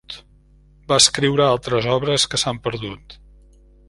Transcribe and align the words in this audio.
Va 0.91 0.97
escriure 1.03 1.45
altres 1.47 1.89
obres 1.97 2.25
que 2.31 2.41
s'han 2.45 2.63
perdut. 2.69 3.17